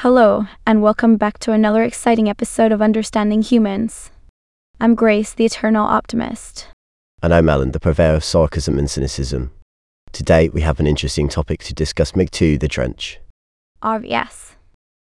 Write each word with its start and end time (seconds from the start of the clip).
Hello, 0.00 0.44
and 0.66 0.82
welcome 0.82 1.16
back 1.16 1.38
to 1.38 1.52
another 1.52 1.82
exciting 1.82 2.28
episode 2.28 2.70
of 2.70 2.82
Understanding 2.82 3.40
Humans. 3.40 4.10
I'm 4.78 4.94
Grace, 4.94 5.32
the 5.32 5.46
eternal 5.46 5.86
optimist. 5.86 6.68
And 7.22 7.32
I'm 7.32 7.48
Alan, 7.48 7.70
the 7.70 7.80
purveyor 7.80 8.16
of 8.16 8.22
sarcasm 8.22 8.78
and 8.78 8.90
cynicism. 8.90 9.52
Today, 10.12 10.50
we 10.50 10.60
have 10.60 10.78
an 10.80 10.86
interesting 10.86 11.30
topic 11.30 11.64
to 11.64 11.72
discuss 11.72 12.14
Meg 12.14 12.30
2 12.30 12.58
The 12.58 12.68
Trench. 12.68 13.20
RVS. 13.82 14.56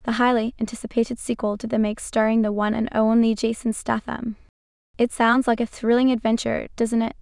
The 0.03 0.11
highly 0.11 0.53
anticipated 0.59 1.17
sequel 1.17 1.57
to 1.57 1.65
the 1.65 1.79
Meg 1.79 1.99
starring 1.99 2.43
the 2.43 2.51
one 2.51 2.75
and 2.75 2.87
only 2.93 3.33
Jason 3.33 3.73
Statham. 3.73 4.35
It 4.99 5.11
sounds 5.11 5.47
like 5.47 5.59
a 5.59 5.65
thrilling 5.65 6.11
adventure, 6.11 6.67
doesn't 6.75 7.01
it? 7.01 7.15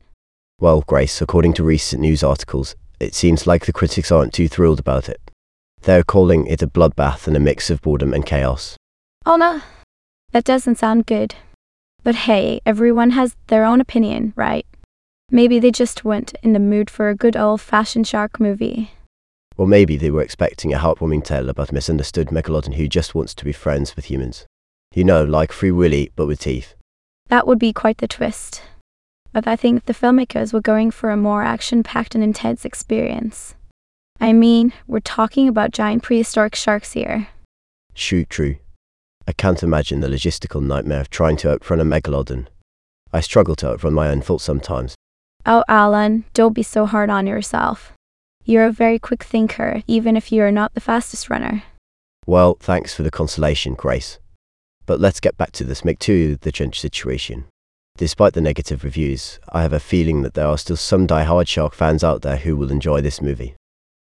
Well, 0.59 0.81
Grace, 0.81 1.21
according 1.21 1.53
to 1.53 1.63
recent 1.63 2.01
news 2.01 2.21
articles, 2.21 2.75
it 2.99 3.15
seems 3.15 3.47
like 3.47 3.65
the 3.65 3.71
critics 3.71 4.11
aren't 4.11 4.33
too 4.33 4.49
thrilled 4.49 4.81
about 4.81 5.07
it. 5.07 5.21
They're 5.85 6.03
calling 6.03 6.47
it 6.47 6.63
a 6.63 6.67
bloodbath 6.67 7.27
and 7.27 7.37
a 7.37 7.39
mix 7.39 7.69
of 7.69 7.79
boredom 7.79 8.11
and 8.11 8.25
chaos. 8.25 8.75
Oh 9.23 9.35
no, 9.35 9.61
that 10.31 10.43
doesn't 10.43 10.79
sound 10.79 11.05
good. 11.05 11.35
But 12.03 12.15
hey, 12.15 12.59
everyone 12.65 13.11
has 13.11 13.35
their 13.47 13.63
own 13.63 13.79
opinion, 13.79 14.33
right? 14.35 14.65
Maybe 15.29 15.59
they 15.59 15.69
just 15.69 16.03
weren't 16.03 16.33
in 16.41 16.53
the 16.53 16.59
mood 16.59 16.89
for 16.89 17.09
a 17.09 17.15
good 17.15 17.37
old 17.37 17.61
fashioned 17.61 18.07
shark 18.07 18.39
movie. 18.39 18.93
Or 19.57 19.67
maybe 19.67 19.95
they 19.95 20.09
were 20.09 20.23
expecting 20.23 20.73
a 20.73 20.79
heartwarming 20.79 21.23
tale 21.23 21.49
about 21.49 21.69
a 21.69 21.73
misunderstood 21.75 22.29
megalodon 22.29 22.73
who 22.73 22.87
just 22.87 23.13
wants 23.13 23.35
to 23.35 23.45
be 23.45 23.53
friends 23.53 23.95
with 23.95 24.05
humans. 24.05 24.47
You 24.95 25.03
know, 25.03 25.23
like 25.23 25.51
Free 25.51 25.71
Willy, 25.71 26.11
but 26.15 26.25
with 26.25 26.39
teeth. 26.39 26.73
That 27.27 27.45
would 27.45 27.59
be 27.59 27.73
quite 27.73 27.99
the 27.99 28.07
twist. 28.07 28.63
But 29.31 29.47
I 29.47 29.55
think 29.55 29.85
the 29.85 29.93
filmmakers 29.93 30.51
were 30.51 30.61
going 30.61 30.89
for 30.89 31.11
a 31.11 31.17
more 31.17 31.43
action 31.43 31.83
packed 31.83 32.15
and 32.15 32.23
intense 32.23 32.65
experience. 32.65 33.53
I 34.19 34.33
mean, 34.33 34.73
we're 34.87 34.99
talking 34.99 35.47
about 35.47 35.71
giant 35.71 36.03
prehistoric 36.03 36.55
sharks 36.55 36.93
here. 36.93 37.27
Shoot, 37.93 38.29
true. 38.29 38.57
I 39.27 39.33
can't 39.33 39.63
imagine 39.63 39.99
the 39.99 40.07
logistical 40.07 40.63
nightmare 40.63 41.01
of 41.01 41.09
trying 41.09 41.37
to 41.37 41.49
outrun 41.49 41.79
a 41.79 41.85
megalodon. 41.85 42.47
I 43.11 43.21
struggle 43.21 43.55
to 43.57 43.67
outrun 43.67 43.93
my 43.93 44.09
own 44.09 44.21
thoughts 44.21 44.43
sometimes. 44.43 44.95
Oh, 45.45 45.63
Alan, 45.67 46.25
don't 46.33 46.53
be 46.53 46.63
so 46.63 46.85
hard 46.85 47.09
on 47.09 47.27
yourself. 47.27 47.93
You're 48.43 48.65
a 48.65 48.71
very 48.71 48.99
quick 48.99 49.23
thinker, 49.23 49.83
even 49.87 50.15
if 50.15 50.31
you're 50.31 50.51
not 50.51 50.73
the 50.73 50.81
fastest 50.81 51.29
runner. 51.29 51.63
Well, 52.27 52.57
thanks 52.59 52.93
for 52.93 53.03
the 53.03 53.11
consolation, 53.11 53.73
Grace. 53.73 54.19
But 54.85 54.99
let's 54.99 55.19
get 55.19 55.37
back 55.37 55.51
to 55.53 55.63
this 55.63 55.83
Meg 55.83 55.99
2 55.99 56.37
the 56.37 56.51
trench 56.51 56.79
situation. 56.79 57.45
Despite 57.97 58.33
the 58.33 58.41
negative 58.41 58.83
reviews, 58.83 59.39
I 59.49 59.61
have 59.61 59.73
a 59.73 59.79
feeling 59.79 60.21
that 60.21 60.33
there 60.33 60.47
are 60.47 60.57
still 60.57 60.75
some 60.75 61.07
die-hard 61.07 61.47
shark 61.47 61.73
fans 61.73 62.03
out 62.03 62.21
there 62.21 62.37
who 62.37 62.55
will 62.57 62.71
enjoy 62.71 63.01
this 63.01 63.21
movie. 63.21 63.55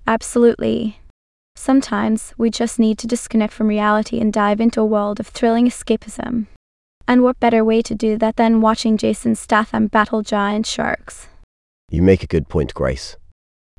Absolutely. 0.05 0.99
Sometimes 1.55 2.33
we 2.37 2.49
just 2.49 2.79
need 2.79 2.97
to 2.97 3.07
disconnect 3.07 3.53
from 3.53 3.67
reality 3.67 4.19
and 4.19 4.33
dive 4.33 4.59
into 4.59 4.81
a 4.81 4.85
world 4.85 5.19
of 5.19 5.27
thrilling 5.27 5.67
escapism. 5.67 6.47
And 7.07 7.21
what 7.21 7.39
better 7.39 7.63
way 7.63 7.81
to 7.83 7.95
do 7.95 8.17
that 8.17 8.35
than 8.37 8.61
watching 8.61 8.97
Jason 8.97 9.35
Statham 9.35 9.87
battle 9.87 10.21
giant 10.21 10.65
sharks? 10.65 11.27
You 11.89 12.01
make 12.01 12.23
a 12.23 12.27
good 12.27 12.49
point, 12.49 12.73
Grace. 12.73 13.17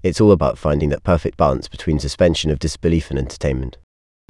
It's 0.03 0.21
all 0.21 0.33
about 0.33 0.59
finding 0.59 0.91
that 0.91 1.03
perfect 1.03 1.37
balance 1.37 1.67
between 1.69 1.99
suspension 1.99 2.51
of 2.51 2.59
disbelief 2.59 3.11
and 3.11 3.19
entertainment. 3.19 3.79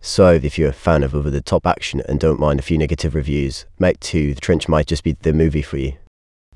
So, 0.00 0.32
if 0.32 0.58
you're 0.58 0.68
a 0.68 0.72
fan 0.72 1.02
of 1.02 1.14
over 1.14 1.30
the 1.30 1.40
top 1.40 1.66
action 1.66 2.02
and 2.08 2.20
don't 2.20 2.38
mind 2.38 2.60
a 2.60 2.62
few 2.62 2.78
negative 2.78 3.14
reviews, 3.14 3.66
Meg 3.78 3.98
2 4.00 4.34
The 4.34 4.40
Trench 4.40 4.68
might 4.68 4.86
just 4.86 5.02
be 5.02 5.12
the 5.12 5.32
movie 5.32 5.62
for 5.62 5.78
you. 5.78 5.94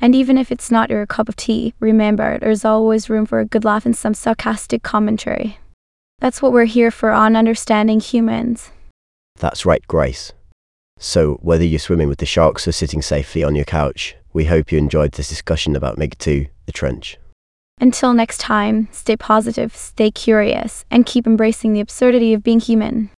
And 0.01 0.15
even 0.15 0.39
if 0.39 0.53
it's 0.53 0.71
not 0.71 0.91
your 0.91 1.07
cup 1.07 1.29
of 1.29 1.37
tea, 1.37 1.75
remember 1.81 2.39
there's 2.39 2.65
always 2.65 3.11
room 3.11 3.27
for 3.27 3.41
a 3.41 3.45
good 3.45 3.65
laugh 3.65 3.85
and 3.85 3.97
some 3.97 4.15
sarcastic 4.15 4.83
commentary. 4.83 5.59
That's 6.21 6.43
what 6.43 6.53
we're 6.53 6.65
here 6.65 6.91
for 6.91 7.11
on 7.11 7.37
Understanding 7.37 8.01
Humans. 8.01 8.71
That's 9.39 9.67
right, 9.67 9.87
Grace. 9.87 10.33
So, 10.99 11.35
whether 11.43 11.65
you're 11.65 11.79
swimming 11.79 12.09
with 12.09 12.19
the 12.19 12.27
sharks 12.27 12.67
or 12.67 12.73
sitting 12.73 13.03
safely 13.03 13.45
on 13.45 13.55
your 13.55 13.65
couch, 13.65 14.17
we 14.33 14.47
hope 14.47 14.73
you 14.73 14.79
enjoyed 14.79 15.13
this 15.13 15.29
discussion 15.29 15.77
about 15.77 15.97
Meg 15.97 16.19
2 16.19 16.47
The 16.67 16.73
Trench. 16.73 17.19
Until 17.81 18.13
next 18.13 18.39
time, 18.39 18.89
stay 18.91 19.17
positive, 19.17 19.75
stay 19.77 20.11
curious, 20.11 20.85
and 20.91 21.07
keep 21.07 21.27
embracing 21.27 21.73
the 21.73 21.81
absurdity 21.81 22.35
of 22.35 22.43
being 22.43 22.59
human. 22.59 23.11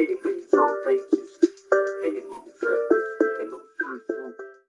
Lady, 0.00 0.14
please. 0.14 0.49